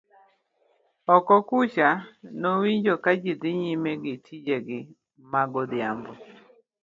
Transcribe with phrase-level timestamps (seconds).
[1.15, 1.89] oko kucho
[2.41, 4.79] nowinjo ka ji dhi nyime gi tije gi
[5.31, 6.11] ma godhiambo